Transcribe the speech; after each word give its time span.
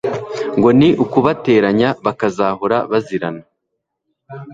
ngo 0.57 0.69
ni 0.79 0.89
ukubateranya 1.03 1.89
bakazahora 2.05 2.77
bazirana 2.91 3.43